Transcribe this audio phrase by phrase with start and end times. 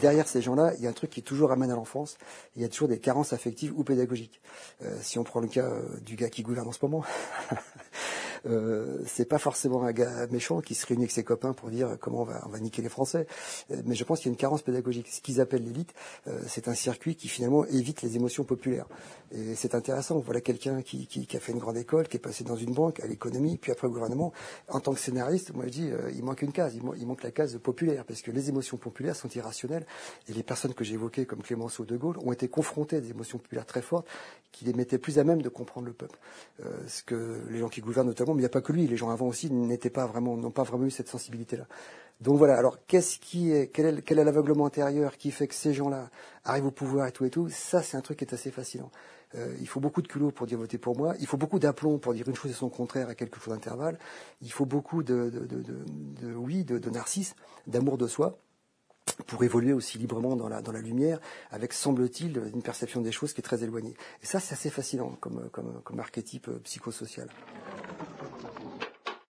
[0.00, 2.18] derrière ces gens-là, il y a un truc qui toujours ramène à l'enfance.
[2.56, 4.40] Il y a toujours des carences affectives ou pédagogiques.
[4.82, 7.04] Euh, si on prend le cas euh, du gars qui gouverne en ce moment,
[8.46, 11.96] euh, c'est pas forcément un gars méchant qui se réunit avec ses copains pour dire
[12.00, 13.26] comment on va, niquer les Français.
[13.70, 15.08] Euh, mais je pense qu'il y a une carence pédagogique.
[15.08, 15.94] Ce qu'ils appellent l'élite,
[16.26, 18.86] euh, c'est un circuit qui finalement évite les émotions populaires.
[19.32, 20.18] Et c'est intéressant.
[20.18, 23.06] Voilà quelqu'un qui, a fait une grande école, qui est passé dans une banque, à
[23.06, 24.32] l'économie, puis après au gouvernement.
[24.68, 26.74] En tant que scénariste, moi je dis, il manque une case.
[26.74, 29.86] Il, manque la case populaire, parce que les émotions populaires sont irrationnelles.
[30.28, 33.10] Et les personnes que j'ai évoquées, comme Clémenceau, De Gaulle, ont été confrontées à des
[33.10, 34.06] émotions populaires très fortes,
[34.50, 36.18] qui les mettaient plus à même de comprendre le peuple.
[36.86, 38.86] Ce que les gens qui gouvernent notamment, mais il n'y a pas que lui.
[38.86, 41.66] Les gens avant aussi n'étaient pas vraiment, n'ont pas vraiment eu cette sensibilité-là.
[42.20, 42.56] Donc voilà.
[42.56, 46.10] Alors qu'est-ce qui est, quel est, l'aveuglement intérieur qui fait que ces gens-là
[46.44, 47.48] arrivent au pouvoir et tout et tout?
[47.50, 48.90] Ça, c'est un truc qui est assez fascinant.
[49.34, 51.14] Euh, il faut beaucoup de culot pour dire voter pour moi.
[51.20, 53.98] Il faut beaucoup d'aplomb pour dire une chose et son contraire à quelques fois d'intervalle.
[54.40, 57.34] Il faut beaucoup de, de, oui, de, narcisse,
[57.66, 58.38] d'amour de soi
[59.26, 61.18] pour évoluer aussi librement dans la, lumière,
[61.50, 63.94] avec, semble-t-il, une perception des choses qui est très éloignée.
[64.22, 67.28] Et ça, c'est assez fascinant comme, archétype psychosocial.
[67.98, 68.97] どうも。